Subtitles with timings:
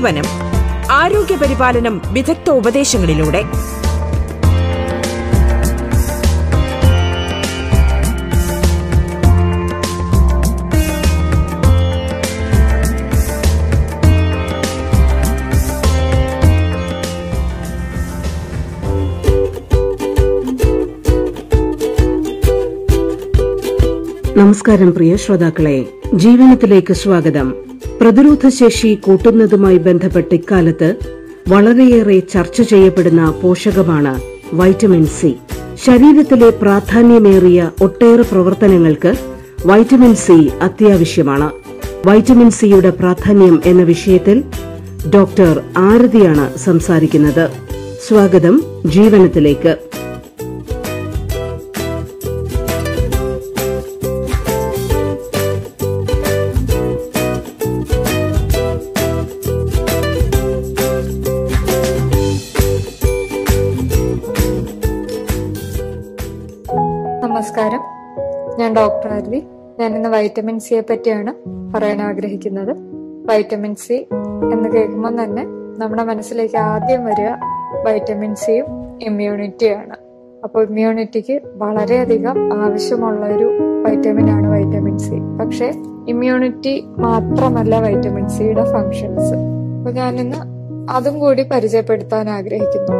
[0.00, 0.24] ജീവനം
[0.90, 3.42] ആരോഗ്യ പരിപാലനം വിദഗ്ധ ഉപദേശങ്ങളിലൂടെ.
[24.36, 25.86] നമസ്കാരം പ്രിയ ശ്രോതാക്കളെ.
[26.14, 27.69] ജീവനത്തിലേക്ക് സ്വാഗതം.
[28.00, 30.94] പ്രതിരോധശേഷി കൂട്ടുന്നതുമായി ബന്ധപ്പെട്ട് ഇക്കാലത്ത്
[31.48, 34.20] വളരെയേറെ ചർച്ച ചെയ്യപ്പെടുന്ന പോഷകമാണ്
[34.52, 35.36] വൈറ്റമിൻ സി.
[35.86, 39.14] ശരീരത്തിലെ പ്രാധാന്യമേറിയ ഒട്ടേറെ പ്രവർത്തനങ്ങൾക്ക്
[39.66, 41.50] വൈറ്റമിൻ സി അത്യാവശ്യമാണ്.
[42.06, 44.44] വൈറ്റമിൻ സിയുടെ പ്രാധാന്യം എന്ന വിഷയത്തിൽ
[45.14, 47.50] ഡോക്ടർ ആരതിയാണ് സംസാരിക്കുന്നത്.
[48.08, 49.89] സ്വാഗതം ജീവനത്തിലേക്ക്.
[67.30, 67.82] നമസ്കാരം.
[68.58, 69.42] ഞാൻ ഡോക്ടർ ആർവി
[69.80, 71.32] ഞാൻ ഇന്ന് വൈറ്റമിൻ സിയെ പറ്റിയാണ്
[71.74, 72.72] പറയാൻ ആഗ്രഹിക്കുന്നത്.
[73.28, 74.06] വൈറ്റമിൻ സി
[74.54, 75.44] എന്ന് കേൾക്കുമ്പോൾ തന്നെ
[75.80, 77.28] നമ്മുടെ മനസ്സിലേക്ക് ആദ്യം വരിക
[77.86, 78.66] വൈറ്റമിൻ സിയും
[79.02, 79.96] ഇമ്മ്യൂണിറ്റിയാണ്
[80.44, 83.48] അപ്പോൾ ഇമ്മ്യൂണിറ്റിക്ക് വളരെയധികം ആവശ്യമുള്ള ഒരു
[83.86, 85.18] വൈറ്റമിൻ ആണ് വൈറ്റമിൻ സി.
[85.40, 85.72] പക്ഷേ
[86.08, 89.34] ഇമ്മ്യൂണിറ്റി മാത്രമല്ല വൈറ്റമിൻ സിയുടെ ഫങ്ഷൻസ്
[89.78, 90.38] അപ്പൊ ഞാനിന്ന്
[90.90, 92.96] അതും കൂടി പരിചയപ്പെടുത്താൻ ആഗ്രഹിക്കുന്നു.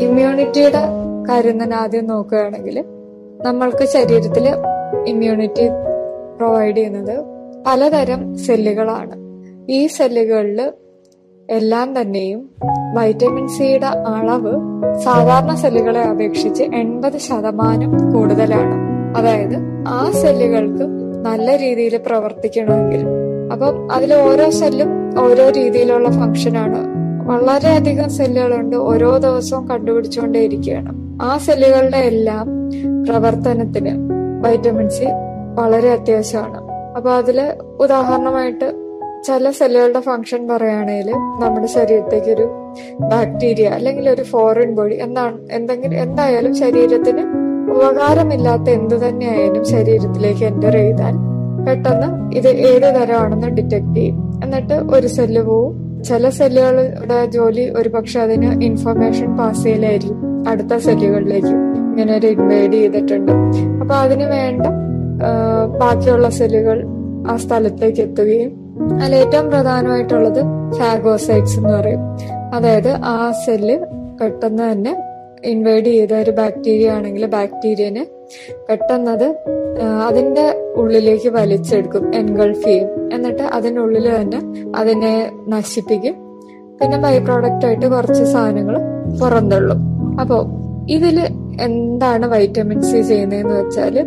[0.00, 0.84] ഇമ്മ്യൂണിറ്റിയുടെ
[1.28, 2.84] കാര്യം തന്നെ ആദ്യം നോക്കുകയാണെങ്കിൽ
[3.44, 4.48] നമ്മൾക്ക് ശരീരത്തിൽ
[5.06, 5.68] ഇമ്മ്യൂണിറ്റി
[6.36, 7.24] പ്രൊവൈഡ് ചെയ്യുന്നത്
[7.66, 9.12] പലതരം സെല്ലുകളാണ്
[9.72, 10.72] ഈ സെല്ലുകളിൽ
[11.50, 12.50] എല്ലാം തന്നെയും
[12.94, 14.52] വൈറ്റമിൻ സിയുടെ അളവ്
[14.98, 18.76] സാധാരണ സെല്ലുകളെ അപേക്ഷിച്ച് എൺപത് ശതമാനം കൂടുതലാണ്.
[19.18, 19.54] അതായത്
[19.88, 20.82] ആ സെല്ലുകൾക്ക്
[21.24, 23.06] നല്ല രീതിയിൽ പ്രവർത്തിക്കണമെങ്കിൽ.
[23.52, 26.94] അപ്പം അതിൽ ഓരോ സെല്ലും ഓരോ രീതിയിലുള്ള ഫംഗ്ഷനാണ്
[27.26, 31.03] വളരെയധികം സെല്ലുകളുണ്ട് ഓരോ ദിവസവും കണ്ടുപിടിച്ചുകൊണ്ടേയിരിക്കുകയാണ്.
[31.22, 32.46] ആ സെല്ലുകളുടെ എല്ലാം
[33.04, 33.90] പ്രവർത്തനത്തിന്
[34.44, 35.04] വൈറ്റമിൻ സി
[35.54, 36.58] വളരെ അത്യാവശ്യമാണ്.
[36.96, 37.40] അപ്പൊ അതിൽ
[37.80, 38.74] ഉദാഹരണമായിട്ട്
[39.24, 42.46] ചില സെല്ലുകളുടെ ഫങ്ഷൻ പറയുകയാണെങ്കിൽ നമ്മുടെ ശരീരത്തേക്ക് ഒരു
[43.00, 47.24] ബാക്ടീരിയ അല്ലെങ്കിൽ ഒരു ഫോറിൻ ബോഡി എന്താണ് എന്തെങ്കിലും എന്തായാലും ശരീരത്തിന്
[47.70, 51.14] ഉപകാരമില്ലാത്ത എന്ത് തന്നെയായാലും ശരീരത്തിലേക്ക് എന്റർ ചെയ്താൽ
[51.66, 54.40] പെട്ടെന്ന് ഇത് ഏത് തരമാണെന്ന് ഡിറ്റക്ട് ചെയ്യും.
[54.44, 56.02] എന്നിട്ട് ഒരു സെല്ല് പോവും.
[56.02, 60.23] ചില സെല്ലുകളുടെ ജോലി ഒരുപക്ഷെ അതിന് ഇൻഫർമേഷൻ പാസ് ചെയ്യലായിരിക്കും.
[60.50, 61.54] അടുത്ത സെല്ലുകളിലേക്ക്
[61.88, 63.32] ഇങ്ങനെ ഒരു ഇൻവേഡ് ചെയ്തിട്ടുണ്ട്.
[63.80, 64.66] അപ്പൊ അതിന് വേണ്ട
[65.82, 66.78] ബാക്കിയുള്ള സെല്ലുകൾ
[67.30, 68.52] ആ സ്ഥലത്തേക്ക് എത്തുകയും
[69.00, 70.40] അതിൽ ഏറ്റവും പ്രധാനമായിട്ടുള്ളത്
[70.78, 72.02] ഫാഗോസൈറ്റ്സ് എന്ന് പറയും.
[72.54, 73.76] അതായത് ആ സെല്ല്
[74.20, 74.92] പെട്ടെന്ന് തന്നെ
[75.44, 78.06] ഇൻവേഡ് ചെയ്ത ഒരു ബാക്ടീരിയ ആണെങ്കിൽ ബാക്ടീരിയനെ
[78.68, 79.26] പെട്ടെന്നത്
[80.08, 80.44] അതിന്റെ
[80.80, 82.90] ഉള്ളിലേക്ക് വലിച്ചെടുക്കും എൻഗൾഫ് ചെയ്യും.
[83.12, 84.40] എന്നിട്ട് അതിനുള്ളിൽ തന്നെ
[84.80, 85.14] അതിനെ
[85.48, 86.14] നശിപ്പിക്കും.
[86.78, 88.76] പിന്നെ ബൈ പ്രോഡക്റ്റ് ആയിട്ട് കുറച്ച് സാധനങ്ങൾ
[89.20, 89.80] പുറന്തള്ളും.
[90.20, 90.46] അപ്പോ
[90.90, 91.20] ഇതിൽ
[91.60, 93.98] എന്താണ് വൈറ്റമിൻ സി ചെയ്യുന്നതെന്ന് വെച്ചാൽ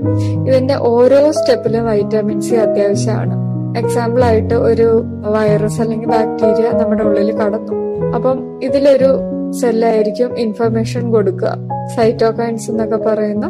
[0.50, 3.47] ഇതിന്റെ ഓരോ സ്റ്റെപ്പിലും വൈറ്റമിൻ സി അത്യാവശ്യമാണ്.
[3.78, 7.73] എക്സാമ്പിൾ ആയിട്ട് ഒരു വൈറസ് അല്ലെങ്കിൽ ബാക്ടീരിയ നമ്മുടെ ഉള്ളിൽ കടന്നു.
[8.16, 9.19] അപ്പം ഇതിലൊരു
[9.51, 11.57] സെല്ലായിരിക്കും ഇൻഫർമേഷൻ കൊടുക്കുക.
[11.95, 13.45] സൈറ്റോകൈൻസ് എന്നൊക്കെ പറയുന്ന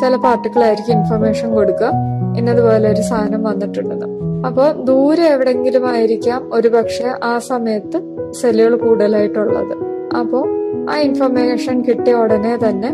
[0.00, 1.92] ചില പാർട്ടിക്കിൾ ആയിരിക്കും ഇൻഫർമേഷൻ കൊടുക്കുക.
[2.36, 4.06] ഇന്നതുപോലെ ഒരു സാധനം വന്നിട്ടുണ്ടെന്ന്.
[4.46, 9.76] അപ്പോൾ ദൂരെ എവിടെങ്കിലും ആയിരിക്കാം ഒരു പക്ഷെ ആ സമയത്ത് സെല്ലുകൾ കൂടുതലായിട്ടുള്ളത്.
[10.16, 12.90] അപ്പോൾ ആ ഇൻഫർമേഷൻ കിട്ടിയ ഉടനെ തന്നെ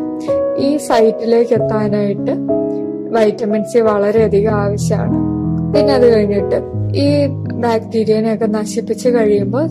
[0.57, 2.31] ഈ സൈറ്റിലേക്ക് എത്താനായിട്ട്
[3.13, 5.17] വൈറ്റമിൻ സി വളരെയധികം ആവശ്യമാണ്.
[5.73, 6.59] പിന്നെ അത് കഴിഞ്ഞിട്ട്
[6.99, 9.67] ഈ ബാക്ടീരിയനെയൊക്കെ നശിപ്പിച്ച് കഴിയുമ്പോൾ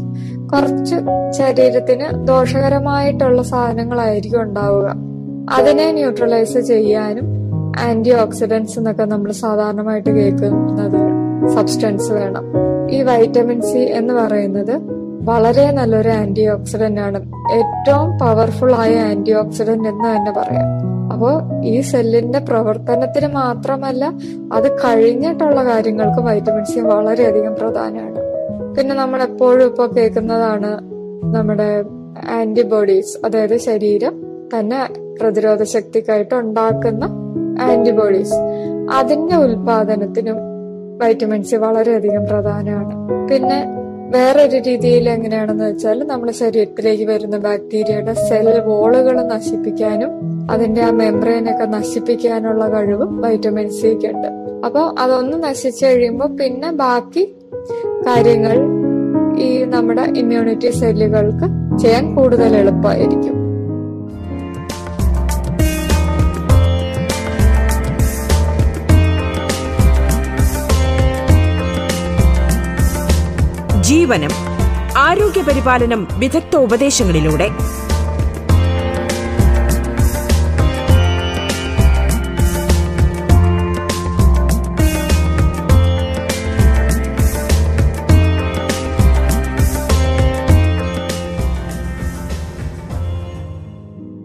[0.48, 0.96] കുറച്ച്
[1.32, 4.96] ശരീരത്തിന് ദോഷകരമായിട്ടുള്ള സാധനങ്ങളായിരിക്കും ഉണ്ടാവുക.
[5.50, 7.28] അതിനെ ന്യൂട്രലൈസ് ചെയ്യാനും
[7.80, 11.00] ആന്റി ഓക്സിഡൻസ് എന്നൊക്കെ നമ്മൾ സാധാരണമായിട്ട് കേൾക്കുന്നത്
[11.50, 12.46] സബ്സ്റ്റൻസ് വേണം.
[12.96, 17.32] ഈ വൈറ്റമിൻ സി എന്ന് പറയുന്നത് വളരെ നല്ലൊരു ആന്റി ഓക്സിഡന്റ് ആണ്.
[17.54, 20.92] ഏറ്റവും പവർഫുൾ ആയ ആന്റി ഓക്സിഡന്റ് എന്ന് തന്നെ പറയാം.
[21.14, 24.14] അപ്പോ ഈ സെല്ലിന്റെ പ്രവർത്തനത്തിന് മാത്രമല്ല
[24.54, 28.20] അത് കഴിഞ്ഞിട്ടുള്ള കാര്യങ്ങൾക്ക് വൈറ്റമിൻ സി വളരെയധികം പ്രധാനമാണ്.
[28.76, 30.82] പിന്നെ നമ്മൾ എപ്പോഴും ഇപ്പോൾ കേൾക്കുന്നതാണ്
[31.36, 31.84] നമ്മുടെ
[32.32, 34.24] ആന്റിബോഡീസ് അതായത് ശരീരം
[34.60, 34.88] തന്നെ
[35.22, 37.04] പ്രതിരോധ ശക്തിക്കായിട്ട് ഉണ്ടാക്കുന്ന
[37.62, 38.34] ആന്റിബോഡീസ്
[38.94, 40.36] അതിന്റെ ഉൽപാദനത്തിനും
[41.02, 43.28] വൈറ്റമിൻ സി വളരെയധികം പ്രധാനമാണ്.
[43.30, 43.81] പിന്നെ
[44.12, 50.12] വേറൊരു രീതിയിൽ എങ്ങനെയാണെന്ന് വെച്ചാൽ നമ്മുടെ ശരീരത്തിലേക്ക് വരുന്ന ബാക്ടീരിയയുടെ സെൽ വോളുകൾ നശിപ്പിക്കാനും
[50.52, 54.28] അതിന്റെ ആ മെംബ്രെയിനൊക്കെ നശിപ്പിക്കാനുള്ള കഴിവ് വൈറ്റമിൻ സിക്ക് ഉണ്ട്.
[54.66, 57.36] അപ്പോൾ അതൊന്ന് നശിച്ചു കഴിയുമ്പോൾ പിന്നെ ബാക്കി
[58.08, 58.58] കാര്യങ്ങൾ
[59.40, 63.41] ഈ നമ്മുടെ ഇമ്മ്യൂണിറ്റി സെല്ലുകൾക്ക് ചെയ്യാൻ കൂടുതൽ എളുപ്പമായിരിക്കും.
[73.92, 74.34] ജീവനം
[74.98, 77.48] ആരോഗ്യപരിപാലനം വിദഗ്ധ ഉപദേശങ്ങളിലൂടെ.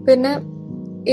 [0.06, 0.32] പിന്നെ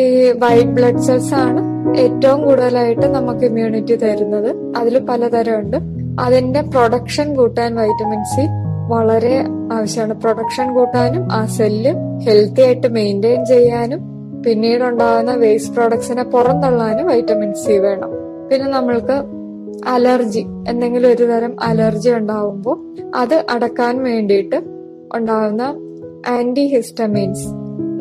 [0.02, 0.04] ഈ
[0.44, 1.62] വൈറ്റ് ബ്ലഡ് സെൽസ് ആണ്
[1.98, 4.52] ഏറ്റവും കൂടുതലായിട്ട് നമുക്ക് ഇമ്മ്യൂണിറ്റി തരുന്നത്.
[4.78, 5.78] അതിൽ പലതരം ഉണ്ട്
[6.20, 8.42] അതിന്റെ പ്രൊഡക്ഷൻ കൂട്ടാൻ വൈറ്റമിൻ സി
[8.88, 10.14] വളരെ ആവശ്യമാണ്.
[10.14, 11.94] പ്രൊഡക്ഷൻ കൂട്ടാനും ആ സെല്ല്
[12.26, 14.02] ഹെൽത്തി ആയിട്ട് മെയിന്റെയിൻ ചെയ്യാനും
[14.42, 18.10] പിന്നീട് ഉണ്ടാകുന്ന വേസ്റ്റ് പ്രൊഡക്ട്സിനെ പുറന്തള്ളാനും വൈറ്റമിൻ സി വേണം.
[18.52, 19.24] പിന്നെ നമ്മൾക്ക്
[19.88, 24.56] അലർജി എന്തെങ്കിലും ഒരു തരം അലർജി ഉണ്ടാവുമ്പോൾ അത് അടക്കാൻ വേണ്ടിയിട്ട്
[25.14, 25.62] ഉണ്ടാകുന്ന
[26.28, 27.48] ആന്റി ഹിസ്റ്റമീൻസ്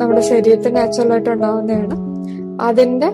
[0.01, 1.97] നമ്മുടെ ശരീരത്തിൽ നാച്ചുറൽ ആയിട്ട് ഉണ്ടാവുന്നതാണ്.
[2.61, 3.11] അതിന്റെ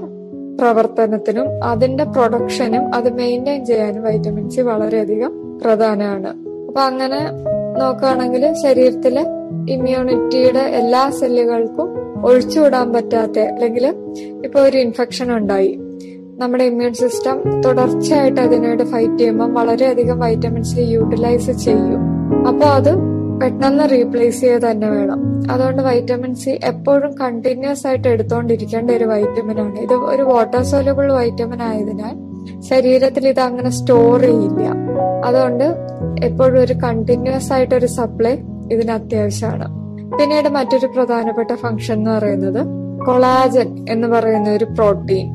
[0.59, 5.33] പ്രവർത്തനത്തിനും അതിന്റെ പ്രൊഡക്ഷനും അത് മെയിന്റെയിൻ ചെയ്യാനും വൈറ്റമിൻ സി വളരെയധികം
[5.63, 6.31] പ്രധാനമാണ്.
[6.67, 7.19] അപ്പൊ അങ്ങനെ
[7.79, 9.23] നോക്കുകയാണെങ്കിൽ ശരീരത്തിലെ
[9.73, 11.89] ഇമ്മ്യൂണിറ്റിയുടെ എല്ലാ സെല്ലുകൾക്കും
[12.25, 13.85] ഒഴിച്ചുവിടാൻ പറ്റാത്ത അല്ലെങ്കിൽ
[14.45, 15.79] ഇപ്പൊ ഒരു ഇൻഫെക്ഷൻ ഉണ്ടായി.
[16.41, 22.01] നമ്മുടെ ഇമ്മ്യൂൺ സിസ്റ്റം തുടർച്ചയായിട്ട് അതിനോട് ഫൈറ്റ് ചെയ്യുമ്പോൾ വളരെയധികം വൈറ്റമിൻ സി യൂട്ടിലൈസ് ചെയ്യും.
[22.47, 22.91] അപ്പോൾ അത്
[23.41, 25.51] പെട്ടെന്ന് റീപ്ലേസ് ചെയ്യുക തന്നെ വേണം.
[25.51, 29.79] അതുകൊണ്ട് വൈറ്റമിൻ സി എപ്പോഴും കണ്ടിന്യൂസ് ആയിട്ട് എടുത്തുകൊണ്ടിരിക്കേണ്ട ഒരു വൈറ്റമിൻ ആണ്.
[29.79, 32.15] ഇത് ഒരു വാട്ടർ സോലബിൾ വൈറ്റമിൻ ആയതിനാൽ
[32.61, 34.67] ശരീരത്തിൽ ഇത് അങ്ങനെ സ്റ്റോർ ചെയ്യില്ല.
[35.25, 35.75] അതുകൊണ്ട്
[36.25, 38.37] എപ്പോഴും ഒരു കണ്ടിന്യൂസ് ആയിട്ട് ഒരു സപ്ലൈ
[38.71, 39.67] ഇതിന് അത്യാവശ്യമാണ്.
[40.19, 42.67] പിന്നീട് മറ്റൊരു പ്രധാനപ്പെട്ട ഫംഗ്ഷൻ എന്ന് പറയുന്നത്
[43.05, 45.27] കൊളാജൻ എന്ന് പറയുന്ന ഒരു പ്രോട്ടീൻ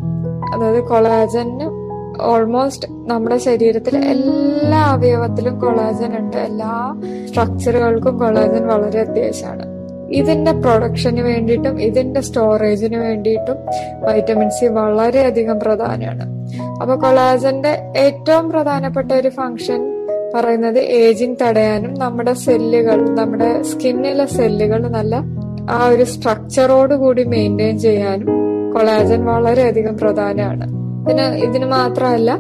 [0.55, 1.74] അതായത് കൊളാജന്
[2.21, 6.37] ഓൾമോസ്റ്റ് നമ്മുടെ ശരീരത്തിൽ എല്ലാ അവയവത്തിലും കൊളാജൻ ഉണ്ട്.
[6.37, 9.75] എല്ലാ സ്ട്രക്ചറുകൾക്കും കൊളാജൻ വളരെ അത്യാവശ്യമാണ്.
[10.11, 13.57] ഇതിന്റെ പ്രൊഡക്ഷന് വേണ്ടിയിട്ടും ഇതിന്റെ സ്റ്റോറേജിന് വേണ്ടിയിട്ടും
[14.01, 16.45] വൈറ്റമിൻ സി വളരെയധികം പ്രധാനമാണ്.
[16.81, 19.95] അപ്പൊ കൊളാജന്റെ ഏറ്റവും പ്രധാനപ്പെട്ട ഒരു ഫംഗ്ഷൻ
[20.35, 25.23] പറയുന്നത് ഏജിങ് തടയാനും നമ്മുടെ സെല്ലുകൾ നമ്മുടെ സ്കിന്നിലെ സെല്ലുകൾ നല്ല
[25.71, 28.27] ആ ഒരു സ്ട്രക്ചറോട് കൂടി മെയിന്റെയിൻ ചെയ്യാനും
[28.73, 30.84] കൊളാജൻ വളരെയധികം പ്രധാനമാണ്.
[31.09, 32.39] പിന്നെ ഇതിന് മാത്രമല്ല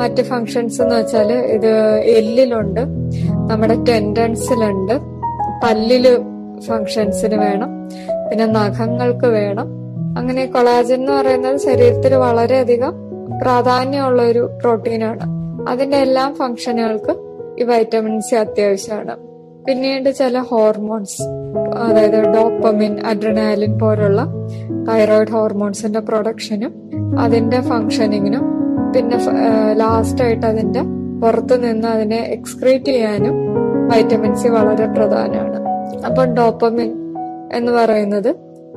[0.00, 2.80] മറ്റ് ഫങ്ഷൻസ് എന്ന് വെച്ചാൽ ഇത് എല്ലിലുണ്ട്
[3.50, 5.00] നമ്മുടെ ടെൻഡൻസിലുണ്ട്
[5.64, 6.18] പല്ലിൽ
[6.60, 7.70] ഫങ്ഷൻസിന് വേണം
[8.30, 9.68] പിന്നെ നഖങ്ങൾക്ക് വേണം.
[10.18, 12.94] അങ്ങനെ കൊളാജൻ എന്ന് പറയുന്നത് ശരീരത്തിൽ വളരെയധികം
[13.40, 15.24] പ്രാധാന്യമുള്ള ഒരു പ്രോട്ടീനാണ്.
[15.68, 17.14] അതിന്റെ എല്ലാ ഫങ്ഷനുകൾക്ക്
[17.60, 19.16] ഈ വൈറ്റമിൻ സി അത്യാവശ്യമാണ്.
[19.64, 21.22] പിന്നീട് ചില ഹോർമോൺസ്
[21.78, 24.26] അതായത് ഡോപ്പമിൻ അഡ്രനാലിൻ പോലുള്ള
[24.88, 28.44] തൈറോയിഡ് ഹോർമോൺസിന്റെ പ്രൊഡക്ഷനും അതിന്റെ ഫങ്ഷനിങ്ങിനും
[28.92, 29.18] പിന്നെ
[29.74, 30.82] ലാസ്റ്റ് ആയിട്ട് അതിന്റെ
[31.20, 33.36] പുറത്തു നിന്ന് അതിനെ എക്സ്ക്രീറ്റ് ചെയ്യാനും
[33.88, 35.58] വൈറ്റമിൻ സി വളരെ പ്രധാനമാണ്.
[36.06, 36.90] അപ്പൊ ഡോപ്പമിൻ
[37.52, 38.30] എന്ന് പറയുന്നത്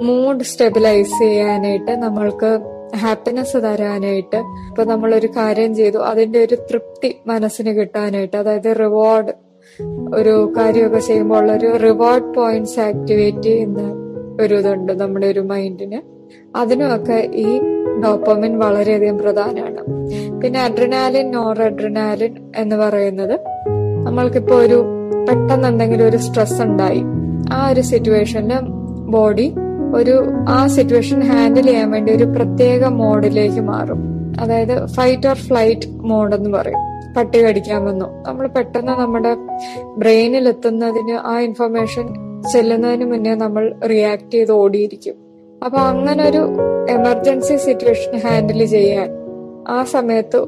[0.03, 2.49] മൂഡ് സ്റ്റെബിലൈസ് ചെയ്യാനായിട്ട് നമ്മൾക്ക്
[2.95, 4.39] ഹാപ്പിനെസ് തരാനായിട്ട്
[4.69, 9.33] ഇപ്പൊ നമ്മൾ ഒരു കാര്യം ചെയ്തു അതിന്റെ ഒരു തൃപ്തി മനസ്സിന് കിട്ടാനായിട്ട് അതായത് റിവാർഡ്
[10.13, 13.81] ഒരു കാര്യമൊക്കെ ചെയ്യുമ്പോൾ ഒരു റിവാർഡ് പോയിന്റ്സ് ആക്ടിവേറ്റ് ചെയ്യുന്ന
[14.41, 15.99] ഒരു ഇതുണ്ട് നമ്മുടെ ഒരു മൈൻഡിന്
[16.55, 17.49] അതിനുമൊക്കെ ഈ
[18.03, 19.81] ഡോപ്പമിൻ വളരെയധികം പ്രധാനമാണ്.
[20.41, 23.39] പിന്നെ അഡ്രിനാലിൻ നോർ അഡ്രിനാലിൻ എന്ന് പറയുന്നത്
[24.05, 24.85] നമ്മൾക്കിപ്പോ ഒരു
[25.29, 27.03] പെട്ടെന്ന് എന്തെങ്കിലും ഒരു സ്ട്രെസ് ഉണ്ടായി
[27.53, 28.59] ആ ഒരു സിറ്റുവേഷനിൽ
[29.07, 29.53] ബോഡി
[29.95, 33.99] ഒരു ആ സിറ്റുവേഷൻ ഹാൻഡിൽ ചെയ്യാൻ വേണ്ടി ഒരു പ്രത്യേക മോഡിലേക്ക് മാറും.
[34.41, 37.13] അതായത് ഫൈറ്റ് ഓർ ഫ്ലൈറ്റ് മോഡ് എന്ന് പറയും.
[37.17, 38.05] പട്ടി കടിക്കാൻ വന്നു.
[38.27, 39.37] നമ്മൾ പെട്ടെന്ന് നമ്മുടെ
[39.97, 42.07] ബ്രെയിനിൽ എത്തുന്നതിന് ആ ഇൻഫർമേഷൻ
[42.53, 45.26] ചെല്ലുന്നതിന് മുന്നേ നമ്മൾ റിയാക്ട് ചെയ്ത് ഓടിയിരിക്കും.
[45.65, 46.41] അപ്പൊ അങ്ങനെ ഒരു
[46.89, 49.09] എമർജൻസി സിറ്റുവേഷൻ ഹാൻഡിൽ ചെയ്യാൻ
[49.67, 50.39] ആ സമയത്ത്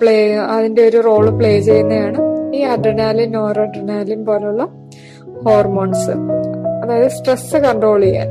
[0.00, 2.18] പ്ലേ അതിന്റെ ഒരു റോൾ പ്ലേ ചെയ്യുന്നതാണ്
[2.56, 4.62] ഈ അഡ്രനാലിൻ നോർ അഡ്രനാലിൻ പോലുള്ള
[5.46, 6.14] ഹോർമോൺസ്
[6.82, 8.28] അതായത് സ്ട്രെസ് കൺട്രോൾ ചെയ്യാൻ.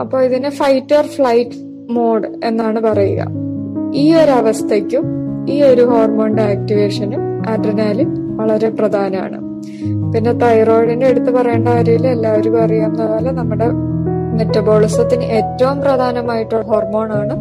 [0.00, 1.56] അപ്പൊ ഇതിനെ ഫൈറ്റ് ഓർ ഫ്ലൈറ്റ്
[1.90, 3.26] മോഡ് എന്നാണ് പറയുക.
[3.94, 5.04] ഈ ഒരു അവസ്ഥയ്ക്കും
[5.48, 9.38] ഈ ഒരു ഹോർമോണിന്റെ ആക്ടിവേഷനും അഡ്രനാലിൻ വളരെ പ്രധാനമാണ്.
[10.12, 12.08] പിന്നെ തൈറോയിഡിന്റെ എടുത്ത് പറയേണ്ട കാര്യമില്ല.
[12.08, 13.68] എല്ലാവർക്കും അറിയാവുന്ന പോലെ നമ്മുടെ
[14.36, 17.36] മെറ്റബോളിസത്തിന് ഏറ്റവും പ്രധാനമായിട്ടുള്ള ഹോർമോൺ ആണ്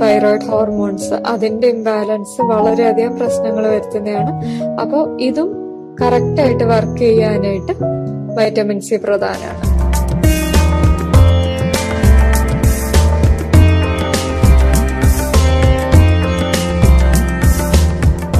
[0.00, 4.32] തൈറോയിഡ് ഹോർമോൺസ് അതിന്റെ ഇംബാലൻസ് വളരെയധികം പ്രശ്നങ്ങൾ വരുത്തുന്നതാണ്.
[4.80, 5.50] അപ്പോൾ ഇതും
[6.02, 7.72] കറക്റ്റ് ആയിട്ട് വർക്ക് ചെയ്യാനായിട്ട്
[8.36, 9.64] വൈറ്റമിൻ സി പ്രധാനമാണ്.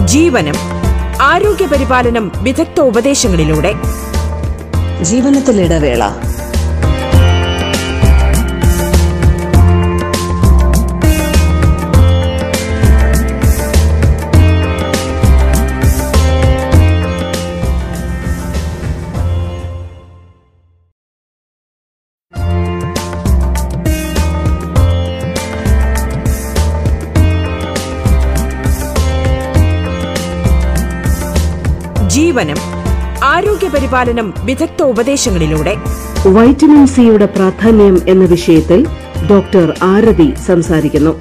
[0.07, 0.55] ജീവനം
[1.23, 3.73] ആരോഗ്യ പരിപാലനം വിദഗ്ധ ഉപദേശങ്ങളിലൂടെ.
[5.02, 6.02] ജീവനത്തിലിടവേള
[32.38, 32.59] ജീവനം
[33.25, 35.73] ആരോഗ്യ പരിപാലനം വിദഗ്ധ ഉപദേശങ്ങളിലൂടെ.
[36.28, 38.87] വൈറ്റമിൻ സിയുടെ പ്രാധാന്യം എന്ന വിഷയത്തിൽ
[39.30, 41.12] ഡോക്ടർ ആരതി സംസാരിക്കുന്നു.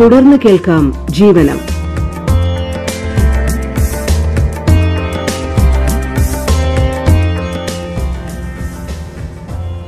[0.00, 1.58] തുടർന്ന് കേൾക്കാം ജീവനം.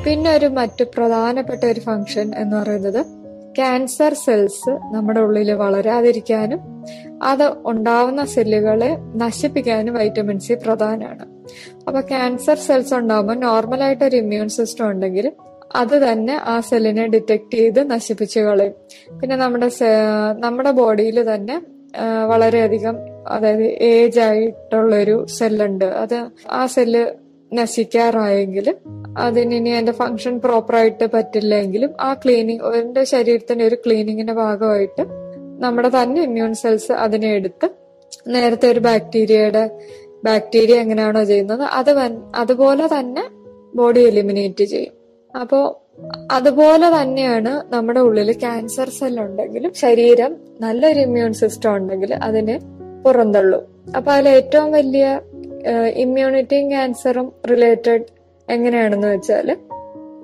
[0.07, 3.22] പിന്നെ ഒരു മറ്റു പ്രധാനപ്പെട്ട ഒരു ഫംഗ്ഷൻ എന്ന് പറയുന്നത്
[3.57, 6.61] ക്യാൻസർ സെൽസ് നമ്മുടെ ഉള്ളിൽ വളരാതിരിക്കാനും
[7.23, 11.25] അത് ഉണ്ടാവുന്ന സെല്ലുകളെ നശിപ്പിക്കാനും വൈറ്റമിൻ സി പ്രധാനമാണ്
[11.87, 15.33] അപ്പൊ ക്യാൻസർ സെൽസ് ഉണ്ടാകുമ്പോൾ നോർമലായിട്ട് ഒരു ഇമ്മ്യൂൺ സിസ്റ്റം ഉണ്ടെങ്കിൽ
[15.75, 18.73] അത് തന്നെ ആ സെല്ലിനെ ഡിറ്റക്ട് ചെയ്ത് നശിപ്പിച്ചു കളയും.
[19.21, 19.71] പിന്നെ നമ്മുടെ
[20.39, 21.63] നമ്മുടെ ബോഡിയിൽ തന്നെ
[22.27, 22.97] വളരെയധികം
[23.29, 27.07] അതായത് ഏജ് ആയിട്ടുള്ളൊരു സെല്ലുണ്ട് അത് ആ സെല്ല്
[27.53, 28.75] നശിക്കാറായെങ്കിൽ
[29.19, 35.03] അതിന് അതിന്റെ ഫങ്ഷൻ പ്രോപ്പറായിട്ട് പറ്റില്ലെങ്കിലും ആ ക്ലീനിങ് എന്റെ ശരീരത്തിന്റെ ഒരു ക്ലീനിങ്ങിന്റെ ഭാഗമായിട്ട്
[35.61, 37.69] നമ്മുടെ തന്നെ ഇമ്മ്യൂൺ സെൽസ് അതിനെ എടുത്ത്
[38.27, 39.71] നേരത്തെ ഒരു ബാക്ടീരിയയുടെ
[40.25, 41.91] ബാക്ടീരിയ എങ്ങനെയാണോ ചെയ്യുന്നത് അത്
[42.35, 43.29] അതുപോലെ തന്നെ
[43.75, 44.93] ബോഡി എലിമിനേറ്റ് ചെയ്യും.
[45.41, 45.83] അപ്പോ
[46.31, 52.61] അതുപോലെ തന്നെയാണ് നമ്മുടെ ഉള്ളിൽ ക്യാൻസർ സെൽ ഉണ്ടെങ്കിലും ശരീരം നല്ലൊരു ഇമ്മ്യൂൺ സിസ്റ്റം ഉണ്ടെങ്കിൽ അതിനെ
[53.05, 53.63] പുറന്തള്ളും.
[53.97, 55.21] അപ്പൊ അതിൽ ഏറ്റവും വലിയ
[55.95, 58.05] ഇമ്മ്യൂണിറ്റിയും ക്യാൻസറും റിലേറ്റഡ്
[58.51, 59.57] എങ്ങനെയാണെന്ന് വെച്ചാൽ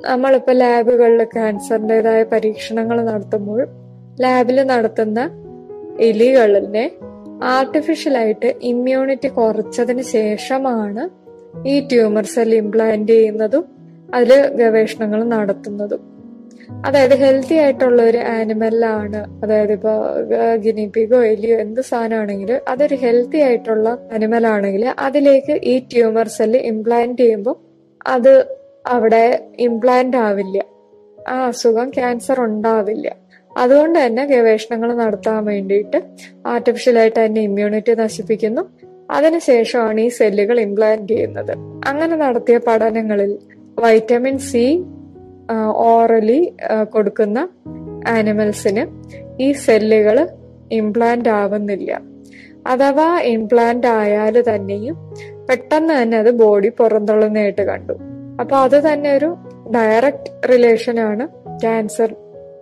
[0.00, 3.68] നമ്മളിപ്പോ ലാബുകളിൽ ക്യാൻസറിന്റെതായ പരീക്ഷണങ്ങൾ നടത്തുമ്പോൾ
[4.20, 5.30] ലാബിൽ നടത്തുന്ന
[6.00, 6.92] എലികളിനെ
[7.42, 11.08] ആർട്ടിഫിഷ്യലായിട്ട് ഇമ്മ്യൂണിറ്റി കുറച്ചതിന് ശേഷമാണ്
[11.68, 13.64] ഈ ട്യൂമർ സെൽ ഇംപ്ലാന്റ് ചെയ്യുന്നതും
[14.14, 16.17] അതിൽ ഗവേഷണങ്ങൾ നടത്തുന്നതും.
[16.86, 19.90] അതായത് ഹെൽത്തി ആയിട്ടുള്ള ഒരു ആനിമലിലാണ് അതായത് ഇപ്പോ
[20.54, 27.56] ഗിനിപ്പിഗോ എലിയോ എന്ത് സാധനമാണെങ്കിലും അതൊരു ഹെൽത്തി ആയിട്ടുള്ള അനിമൽ ആണെങ്കിൽ അതിലേക്ക് ഈ ട്യൂമർ സെല്ല് ഇംപ്ലാന്റ് ചെയ്യുമ്പോൾ
[28.06, 30.64] അത് അവിടെ ഇംപ്ലാന്റ് ആവില്ല.
[31.28, 33.16] ആ അസുഖം ക്യാൻസർ ഉണ്ടാവില്ല.
[33.56, 36.02] അതുകൊണ്ട് തന്നെ ഗവേഷണങ്ങൾ നടത്താൻ വേണ്ടിയിട്ട്
[36.46, 38.62] ആർട്ടിഫിഷ്യലായിട്ട് അതിന്റെ ഇമ്മ്യൂണിറ്റി നശിപ്പിക്കുന്നു.
[39.10, 41.52] അതിനുശേഷമാണ് ഈ സെല്ലുകൾ ഇംപ്ലാന്റ് ചെയ്യുന്നത്.
[41.88, 43.38] അങ്ങനെ നടത്തിയ പഠനങ്ങളിൽ
[43.78, 44.82] വൈറ്റമിൻ സി
[45.72, 46.52] ഓറലി
[46.84, 47.48] കൊടുക്കുന്ന
[48.06, 48.86] ആനിമൽസിന്
[49.42, 50.28] ഈ സെല്ലുകൾ
[50.72, 52.00] ഇംപ്ലാന്റ് ആവുന്നില്ല.
[52.66, 55.14] അഥവാ ഇംപ്ലാന്റ് ആയാൽ തന്നെയും
[55.50, 57.92] പെട്ടെന്ന് തന്നെ അത് ബോഡി പുറന്തള്ളുന്നതായിട്ട് കണ്ടു.
[58.40, 59.36] അപ്പൊ അത് തന്നെ ഒരു
[59.74, 61.28] ഡയറക്റ്റ് റിലേഷൻ ആണ്
[61.58, 62.16] ക്യാൻസർ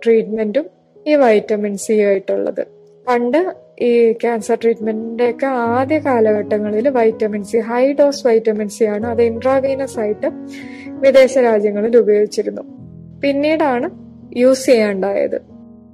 [0.05, 0.65] ട്രീറ്റ്മെന്റും
[1.07, 2.67] ഈ വൈറ്റമിൻ സി ആയിട്ടുള്ളത്.
[3.07, 9.21] പണ്ട് ഈ ക്യാൻസർ ട്രീറ്റ്മെന്റിന്റെ ഒക്കെ ആദ്യ കാലഘട്ടങ്ങളിൽ vitamin C high dose vitamin C ആണ് അത്
[9.21, 10.27] ഇൻട്രാവീനസ് ആയിട്ട്
[10.89, 12.76] വിദേശ രാജ്യങ്ങളിൽ ഉപയോഗിച്ചിരുന്നു.
[13.23, 13.89] പിന്നീടാണ്
[14.37, 15.41] യൂസ് ചെയ്യാണ്ടായത്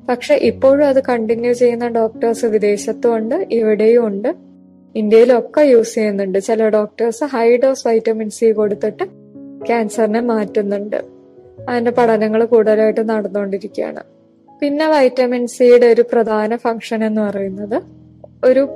[0.09, 4.35] പക്ഷെ ഇപ്പോഴും അത് കണ്ടിന്യൂ ചെയ്യുന്ന ഡോക്ടേഴ്സ് വിദേശത്തും ഉണ്ട് ഇവിടെയും ഉണ്ട്.
[4.95, 6.39] ഇന്ത്യയിലൊക്കെ യൂസ് ചെയ്യുന്നുണ്ട്.
[6.39, 9.03] ചില doctors high dose vitamin C കൊടുത്തിട്ട്
[9.65, 10.95] ക്യാൻസറിനെ മാറ്റുന്നുണ്ട്.
[11.69, 14.03] അതിന്റെ പഠനങ്ങൾ കൂടുതലായിട്ട് നടന്നുകൊണ്ടിരിക്കുകയാണ്.
[14.59, 17.83] പിന്നെ വൈറ്റമിൻ സിയുടെ ഒരു പ്രധാന ഫംഗ്ഷൻ എന്ന് പറയുന്നത്
[18.43, 18.67] ഒരു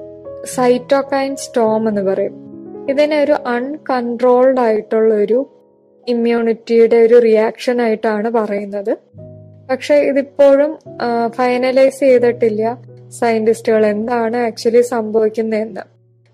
[0.56, 2.48] സൈറ്റോകൈൻ സ്റ്റോം എന്ന് പറയും.
[2.90, 5.48] ഇതിനെ ഒരു അൺകൺട്രോൾഡ് ആയിട്ടുള്ള ഒരു
[6.08, 8.98] ഇമ്മ്യൂണിറ്റിയുടെ ഒരു റിയാക്ഷൻ ആയിട്ടാണ് പറയുന്നത്.
[9.70, 10.80] പക്ഷെ ഇതിപ്പോഴും
[11.28, 12.78] ഫൈനലൈസ് ചെയ്തിട്ടില്ല
[13.20, 15.82] സയന്റിസ്റ്റുകൾ എന്താണ് ആക്ച്വലി സംഭവിക്കുന്നതെന്ന്.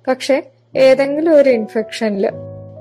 [0.08, 0.44] പക്ഷെ
[0.76, 2.28] ഏതെങ്കിലും ഒരു ഇൻഫെക്ഷനിൽ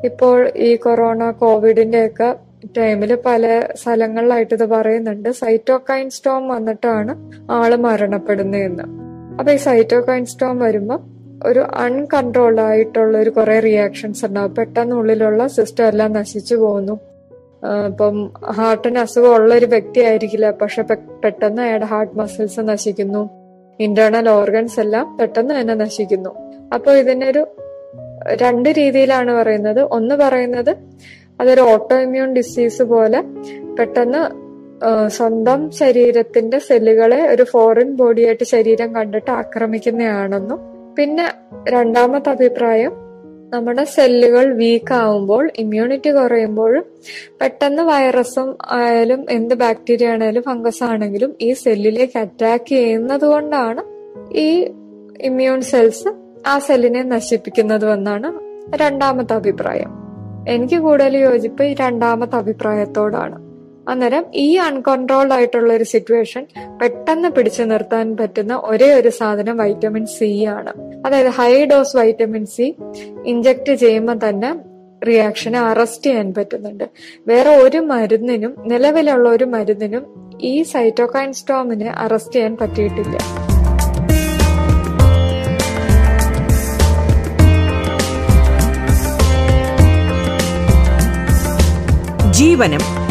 [0.04, 2.34] ഇപ്പോൾ ഈ കൊറോണ കോവിഡിന്റെ ഒക്കെ
[2.78, 5.28] ടൈമിൽ പല സ്ഥലങ്ങളിലായിട്ട് ഇത് പറയുന്നുണ്ട്.
[5.32, 7.14] സൈറ്റോകൈൻ സ്റ്റോം വന്നിട്ടാണ്
[7.50, 8.84] ആൾ മരണപ്പെടുന്നതെന്ന്.
[9.38, 11.00] അപ്പൊ ഈ സൈറ്റോകൈൻ സ്റ്റോം വരുമ്പോൾ
[11.46, 14.54] ഒരു അൺകൺട്രോൾഡ് ആയിട്ടുള്ള ഒരു കുറെ റിയാക്ഷൻസ് ഉണ്ടാവും.
[14.54, 17.00] പെട്ടെന്ന് ഉള്ളിലുള്ള സിസ്റ്റം എല്ലാം നശിച്ചു പോകുന്നു.
[17.86, 20.82] ഇപ്പം ഹാർട്ടിന് അസുഖം ഉള്ള ഒരു വ്യക്തി ആയിരിക്കില്ല പക്ഷെ
[21.24, 23.30] പെട്ടെന്ന് അയാളുടെ ഹാർട്ട് മസിൽസ് നശിക്കുന്നു.
[23.80, 26.30] ഇന്റേണൽ ഓർഗൻസ് എല്ലാം പെട്ടെന്ന് തന്നെ നശിക്കുന്നു.
[26.74, 27.46] അപ്പോൾ ഇതിനൊരു
[28.34, 29.80] രണ്ട് രീതിയിലാണ് പറയുന്നത്.
[29.80, 30.76] ഒന്ന് പറയുന്നത്
[31.40, 33.22] അതൊരു ഓട്ടോ ഇമ്മ്യൂൺ ഡിസീസ് പോലെ
[33.78, 34.42] പെട്ടെന്ന്
[35.08, 41.32] സ്വന്തം ശരീരത്തിന്റെ സെല്ലുകളെ ഒരു ഫോറിൻ ബോഡിയായിട്ട് ശരീരം കണ്ടിട്ട് ആക്രമിക്കുന്നതാണെന്നും പിന്നെ
[41.68, 42.92] രണ്ടാമത്തെ അഭിപ്രായം
[43.54, 46.84] നമ്മുടെ സെല്ലുകൾ വീക്ക് ആവുമ്പോൾ ഇമ്മ്യൂണിറ്റി കുറയുമ്പോഴും
[47.40, 53.82] പെട്ടെന്ന് വൈറസും ആയാലും എന്ത് ബാക്ടീരിയ ആണെങ്കിലും ഫംഗസ് ആണെങ്കിലും ഈ സെല്ലിലേക്ക് അറ്റാക്ക് ചെയ്യുന്നത് കൊണ്ടാണ്
[54.34, 54.70] ഈ
[55.20, 56.08] ഇമ്മ്യൂൺ സെൽസ്
[56.46, 58.40] ആ സെല്ലിനെ നശിപ്പിക്കുന്നത് എന്നാണ്
[58.76, 59.90] രണ്ടാമത്തെ അഭിപ്രായം.
[60.48, 63.51] എനിക്ക് കൂടുതൽ യോജിപ്പ് ഈ രണ്ടാമത്തെ അഭിപ്രായത്തോടാണ്.
[63.88, 66.46] അന്നേരം ഈ അൺകൺട്രോൾഡ് ആയിട്ടുള്ള ഒരു സിറ്റുവേഷൻ
[66.80, 70.72] പെട്ടെന്ന് പിടിച്ചു നിർത്താൻ പറ്റുന്ന ഒരേ ഒരു സാധനം വൈറ്റമിൻ സി ആണ്.
[71.06, 72.76] അതായത് high dose vitamin C
[73.26, 74.54] inject ചെയ്യുമ്പോൾ തന്നെ
[75.08, 76.84] റിയാക്ഷനെ അറസ്റ്റ് ചെയ്യാൻ പറ്റുന്നുണ്ട്.
[77.28, 80.06] വേറെ ഒരു മരുന്നിനും നിലവിലുള്ള ഒരു മരുന്നിനും
[80.40, 83.18] ഈ സൈറ്റോകൈൻ സ്റ്റോമിനെ അറസ്റ്റ് ചെയ്യാൻ പറ്റിയിട്ടില്ല.
[92.30, 93.01] ജീവനം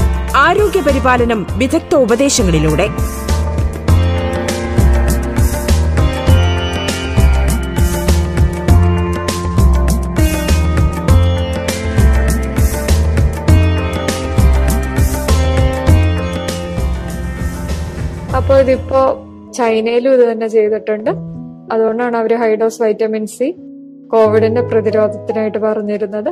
[0.45, 2.87] ആരോഗ്യപരിപാലനം വിദഗ്ധ ഉപദേശങ്ങളിലൂടെ.
[18.39, 19.01] അപ്പോൾ ഇതിപ്പോ
[19.57, 21.11] ചൈനയിലും ഇത് തന്നെ ചെയ്തിട്ടുണ്ട്.
[21.73, 23.47] അതുകൊണ്ടാണ് അവർ ഹൈഡോസ് വൈറ്റമിൻ സി
[24.13, 26.31] കോവിഡിന്റെ പ്രതിരോധത്തിനായിട്ട് പറഞ്ഞിരുന്നത്.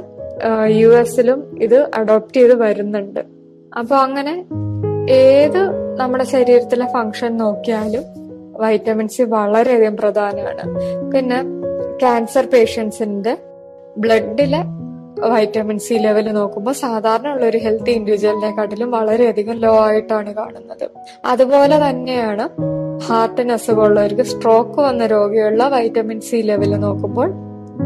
[0.79, 3.21] യു എസിലും ഇത് അഡോപ്റ്റ് ചെയ്ത് വരുന്നുണ്ട്.
[3.77, 4.45] അപ്പൊ അങ്ങനെ
[5.11, 8.03] ഏത് നമ്മുടെ ശരീരത്തിലെ ഫങ്ഷൻ നോക്കിയാലും
[8.59, 10.63] വൈറ്റമിൻ സി വളരെയധികം പ്രധാനമാണ്.
[11.11, 11.43] പിന്നെ
[11.99, 13.37] ക്യാൻസർ പേഷ്യൻസിന്റെ
[13.97, 14.63] ബ്ലഡിലെ
[15.29, 20.89] വൈറ്റമിൻ സി ലെവൽ നോക്കുമ്പോൾ സാധാരണ ഉള്ള ഒരു ഹെൽത്തി ഇൻഡിവിജ്വലിനെക്കാട്ടിലും വളരെയധികം ലോ ആയിട്ടാണ് കാണുന്നത്.
[21.25, 22.49] അതുപോലെ തന്നെയാണ്
[23.03, 27.31] ഹാർട്ടിന് അസുഖമുള്ളവർക്ക് സ്ട്രോക്ക് വന്ന രോഗിയുള്ള വൈറ്റമിൻ സി ലെവൽ നോക്കുമ്പോൾ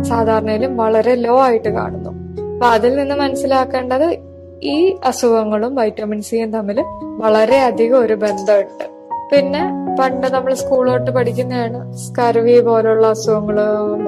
[0.04, 2.10] സാധാരണയിലും വളരെ ലോ ആയിട്ട് കാണുന്നു.
[2.54, 4.33] അപ്പൊ അതിൽ നിന്ന് മനസ്സിലാക്കേണ്ടത്
[4.72, 6.80] ഈ അസുഖങ്ങളും വൈറ്റമിൻ സിയും തമ്മിൽ
[7.24, 8.86] വളരെയധികം ഒരു ബന്ധമുണ്ട്.
[9.32, 9.62] പിന്നെ
[10.00, 13.58] പണ്ട് നമ്മൾ സ്കൂളിലോട്ട് പഠിക്കുന്നതാണ് സ്കർവി പോലുള്ള അസുഖങ്ങൾ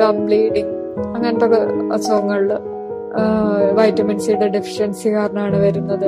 [0.02, 0.74] ഗം ബ്ലീഡിങ്
[1.16, 1.48] അങ്ങനത്തെ
[1.94, 2.54] അസുഖങ്ങളിൽ
[3.80, 6.08] വൈറ്റമിൻ സിയുടെ ഡെഫിഷ്യൻസി കാരണമാണ് വരുന്നത്.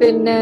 [0.00, 0.36] പിന്നെ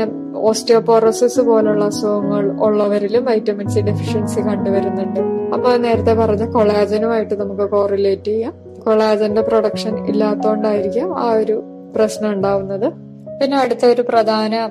[0.48, 5.20] ഓസ്റ്റിയോപോറോസിസ് പോലുള്ള അസുഖങ്ങൾ ഉള്ളവരിലും വൈറ്റമിൻ സി ഡെഫിഷ്യൻസി കണ്ടുവരുന്നുണ്ട്.
[5.54, 8.54] അപ്പൊ നേരത്തെ പറഞ്ഞ കൊളാജനുമായിട്ട് നമുക്ക് കോറിലേറ്റ് ചെയ്യാം.
[8.86, 11.62] കൊളാജന്റെ പ്രൊഡക്ഷൻ ഇല്ലാത്തതുകൊണ്ടായിരിക്കാം ആ ഒരു
[11.96, 13.05] പ്രശ്നം ഉണ്ടാവുന്നത്.
[13.40, 14.71] പിന്നെ അടുത്ത ഒരു പ്രധാന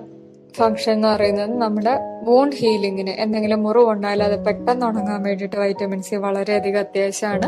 [0.58, 6.80] ഫംഗ്ഷൻ എന്ന് പറയുന്നത് നമ്മുടെ വോണ്ട് ഹീലിങ്ങിന് എന്തെങ്കിലും മുറിവുണ്ടായാൽ അത് പെട്ടെന്ന് ഉണങ്ങാൻ വേണ്ടിയിട്ട് വൈറ്റമിൻ സി വളരെയധികം
[6.80, 7.48] അത്യാവശ്യമാണ്.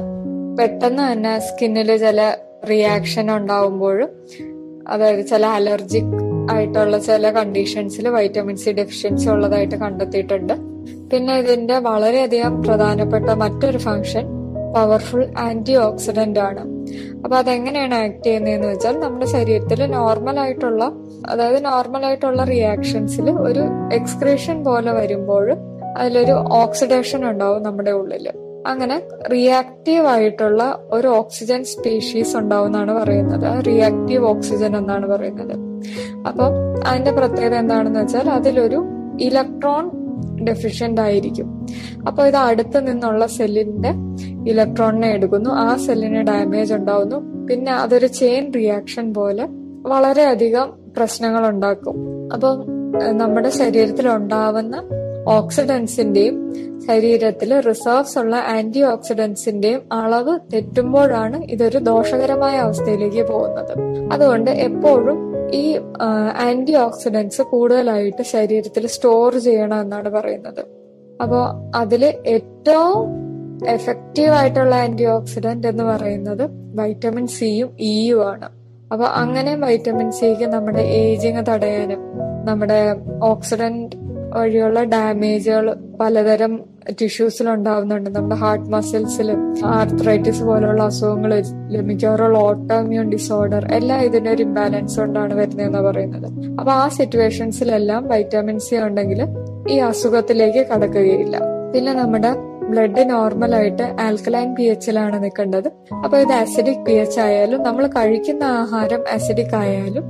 [0.60, 2.36] പെട്ടെന്ന് തന്നെ സ്കിന്നിൽ ചില
[2.70, 4.10] റിയാക്ഷൻ ഉണ്ടാവുമ്പോഴും
[4.88, 6.14] അതായത് ചില അലർജിക്
[6.52, 10.54] ആയിട്ടുള്ള ചില കണ്ടീഷൻസിൽ വൈറ്റമിൻ സി ഡെഫിഷ്യൻസി ഉള്ളതായിട്ട് കണ്ടെത്തിയിട്ടുണ്ട്.
[11.12, 14.37] പിന്നെ ഇതിന്റെ വളരെയധികം പ്രധാനപ്പെട്ട മറ്റൊരു ഫംഗ്ഷൻ
[14.74, 16.60] പവർഫുൾ ആന്റി ഓക്സിഡന്റ് ആണ്.
[17.24, 20.92] അപ്പൊ അതെങ്ങനെയാണ് ആക്ട് ചെയ്യുന്നതെന്ന് വെച്ചാൽ നമ്മുടെ ശരീരത്തിൽ നോർമൽ ആയിട്ടുള്ള
[21.30, 25.58] അതായത് നോർമൽ ആയിട്ടുള്ള റിയാക്ഷൻസിൽ ഒരു എക്സ്ക്രീഷൻ പോലെ വരുമ്പോൾ
[25.98, 28.32] അതിലൊരു ഓക്സിഡേഷൻ ഉണ്ടാവും നമ്മുടെ ഉള്ളിൽ
[28.68, 35.56] അങ്ങനെ റിയാക്റ്റീവ് ആയിട്ടുള്ള ഒരു ഓക്സിജൻ സ്പീഷീസ് ഉണ്ടാവും എന്നാണ് പറയുന്നത് റിയാക്റ്റീവ് ഓക്സിജൻ എന്നാണ് പറയുന്നത്.
[36.28, 36.52] അപ്പം
[36.88, 38.86] അതിന്റെ പ്രത്യേകത എന്താണെന്ന് വെച്ചാൽ അതിലൊരു
[39.22, 39.92] ഇലക്ട്രോൺ
[40.44, 41.68] ഡെഫിഷ്യന്റ് ആയിരിക്കും.
[42.08, 43.94] അപ്പൊ ഇത് അടുത്ത് നിന്നുള്ള സെല്ലിന്റെ
[44.48, 45.50] ഇലക്ട്രോണിനെ എടുക്കുന്നു.
[45.50, 47.46] ആ സെല്ലിന് ഡാമേജ് ഉണ്ടാവുന്നു.
[47.46, 49.48] പിന്നെ അതൊരു ചെയിൻ റിയാക്ഷൻ പോലെ
[49.82, 51.96] വളരെയധികം പ്രശ്നങ്ങൾ ഉണ്ടാക്കും.
[52.34, 52.66] അപ്പം
[53.18, 54.84] നമ്മുടെ ശരീരത്തിൽ ഉണ്ടാവുന്ന
[55.28, 56.54] ഓക്സിഡൻസിന്റെയും
[56.88, 63.74] ശരീരത്തിൽ റിസർവ്സ് ഉള്ള ആന്റി ഓക്സിഡൻസിന്റെയും അളവ് തെറ്റുമ്പോഴാണ് ഇതൊരു ദോഷകരമായ അവസ്ഥയിലേക്ക് പോകുന്നത്.
[64.14, 65.80] അതുകൊണ്ട് എപ്പോഴും ഈ
[66.38, 70.66] ആന്റി ഓക്സിഡൻസ് കൂടുതലായിട്ട് ശരീരത്തിൽ സ്റ്റോർ ചെയ്യണം എന്നാണ് പറയുന്നത്.
[71.22, 73.28] അപ്പോൾ അതിൽ ഏറ്റവും
[73.68, 78.50] എഫക്റ്റീവ് ആയിട്ടുള്ള ആന്റി ഓക്സിഡന്റ് എന്ന് പറയുന്നത് വൈറ്റമിൻ സിയും ഇയും ആണ്.
[78.92, 82.00] അപ്പൊ അങ്ങനെ വൈറ്റമിൻ സിക്ക് നമ്മുടെ ഏജിങ് തടയാനും
[82.46, 86.54] നമ്മുടെ ഓക്സിഡന്റ് വഴിയുള്ള ഡാമേജുകൾ പലതരം
[87.00, 91.32] ടിഷ്യൂസിൽ ഉണ്ടാവുന്നുണ്ട് നമ്മുടെ ഹാർട്ട് മസിൽസിലും ആർത്രൈറ്റിസ് പോലുള്ള അസുഖങ്ങൾ
[91.82, 96.28] മിക്കവാറുള്ള ഓട്ടോമ്യൂൺ ഡിസോർഡർ എല്ലാം ഇതിന്റെ ഒരു ഇംബാലൻസ് കൊണ്ടാണ് വരുന്നതെന്ന് പറയുന്നത്.
[96.60, 99.22] അപ്പൊ ആ സിറ്റുവേഷൻസിലെല്ലാം വൈറ്റമിൻ സി ഉണ്ടെങ്കിൽ
[99.72, 101.38] ഈ അസുഖത്തിലേക്ക് കടക്കുകയില്ല.
[101.74, 102.32] പിന്നെ നമ്മുടെ
[102.70, 105.68] ബ്ലഡ് നോർമൽ ആയിട്ട് ആൽക്കലൈൻ പി എച്ചിലാണ് നിൽക്കേണ്ടത്.
[106.04, 110.06] അപ്പൊ ഇത് ആസിഡിക് പി എച്ച് ആയാലും നമ്മൾ കഴിക്കുന്ന ആഹാരം ആസിഡിക് ആയാലും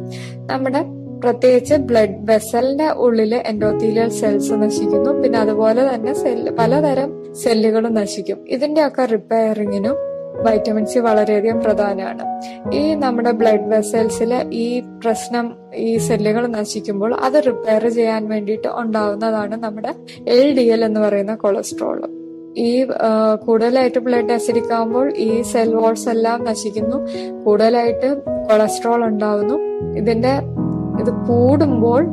[0.51, 0.81] നമ്മുടെ
[1.23, 5.11] പ്രത്യേകിച്ച് ബ്ലഡ് വെസലിന്റെ ഉള്ളിൽ എൻഡോത്തീലിയൽ സെൽസ് നശിക്കുന്നു.
[5.21, 8.37] പിന്നെ അതുപോലെ തന്നെ സെല്ല് പലതരം സെല്ലുകളും നശിക്കും.
[8.47, 9.95] ഇതിന്റെയൊക്കെ റിപ്പയറിങ്ങിനും
[10.45, 12.23] വൈറ്റമിൻ സി വളരെയധികം പ്രധാനമാണ്.
[12.75, 19.93] ഈ നമ്മുടെ ബ്ലഡ് വെസൽസിലെ ഈ പ്രശ്നം ഈ സെല്ലുകൾ നശിക്കുമ്പോൾ അത് റിപ്പയർ ചെയ്യാൻ വേണ്ടിയിട്ട് ഉണ്ടാവുന്നതാണ് നമ്മുടെ
[20.27, 22.01] എൽ ഡി എൽ എന്ന് പറയുന്ന കൊളസ്ട്രോൾ
[22.57, 22.87] ഈ
[23.45, 26.97] കൂടുതലായിട്ട് ബ്ലഡ് അസിഡിക് ആകുമ്പോൾ ഈ സെൽ വാൾസ് എല്ലാം നശിക്കുന്നു.
[27.43, 28.15] കൂടുതലായിട്ട്
[28.49, 29.57] കൊളസ്ട്രോൾ ഉണ്ടാവുന്നു.
[29.97, 30.33] ഇതിന്റെ
[30.99, 32.03] ഇത് കൂടുമ്പോൾ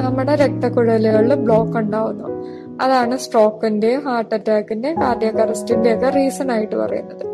[0.00, 2.28] നമ്മുടെ രക്തക്കുഴലുകളിൽ ബ്ലോക്ക് ഉണ്ടാവുന്നു.
[2.82, 7.24] അതാണ് സ്ട്രോക്കിന്റെ ഹാർട്ട് അറ്റാക്കിന്റെ കാർഡിയക് അറസ്റ്റിന്റെ ഒക്കെ റീസൺ ആയിട്ട് പറയുന്നത്.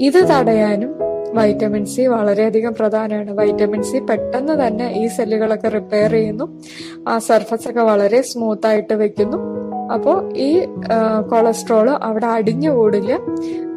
[0.00, 0.94] ഇത് തടയാനും
[1.34, 3.30] വൈറ്റമിൻ സി വളരെയധികം പ്രധാനമാണ്.
[3.30, 6.60] വൈറ്റമിൻ സി പെട്ടെന്ന് തന്നെ ഈ സെല്ലുകളൊക്കെ റിപ്പയർ ചെയ്യുന്നു.
[7.08, 9.38] ആ സർഫസ് ഒക്കെ വളരെ സ്മൂത്ത് ആയിട്ട് വെക്കുന്നു.
[9.94, 10.66] അപ്പോൾ ഈ
[11.30, 13.12] കൊളസ്ട്രോൾ അവിടെ അടിഞ്ഞു കൂടില്ല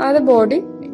[0.02, 0.20] അത്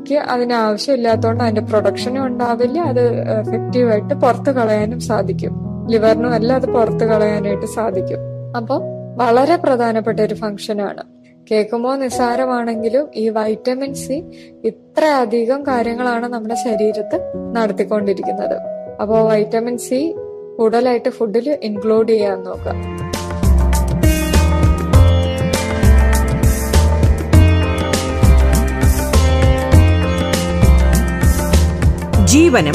[0.04, 2.78] ബോഡിക്ക് അതിന് ആവശ്യമില്ലാത്തതുകൊണ്ട് അതിന്റെ പ്രൊഡക്ഷനും ഉണ്ടാവില്ല.
[2.92, 3.04] അത്
[3.40, 5.54] എഫക്റ്റീവായിട്ട് പുറത്തു കളയാനും സാധിക്കും.
[5.92, 8.20] ലിവറിനും അല്ല അത് പുറത്തു കളയാനായിട്ട് സാധിക്കും.
[8.60, 8.80] അപ്പോൾ
[9.22, 11.04] വളരെ പ്രധാനപ്പെട്ട ഒരു ഫംഗ്ഷനാണ്
[11.52, 14.18] കേൾക്കുമ്പോൾ നിസ്സാരമാണെങ്കിലും ഈ വൈറ്റമിൻ സി
[14.70, 17.20] ഇത്ര അധികം കാര്യങ്ങളാണ് നമ്മുടെ ശരീരത്ത്
[17.58, 18.58] നടത്തിക്കൊണ്ടിരിക്കുന്നത്.
[19.02, 20.00] അപ്പോൾ വൈറ്റമിൻ സി
[20.58, 22.76] കൂടുതലായിട്ട് ഫുഡിൽ ഇൻക്ലൂഡ് ചെയ്യാൻ നോക്കുക.
[32.34, 32.74] ജീവനം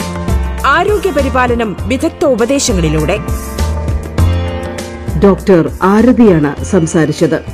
[0.66, 3.18] ആരോഗ്യപരിപാലനം വിദഗ്ധ ഉപദേശങ്ങളിലൂടെ.
[5.24, 7.44] ഡോക്ടർ ആരതിയാണ് സംസാരിച്ചത്.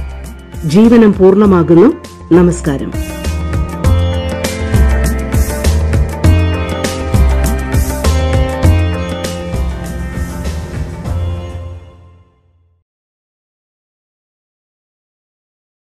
[0.64, 1.92] ജീവനം പൂർണമാകുന്നു.
[2.34, 2.92] നമസ്കാരം.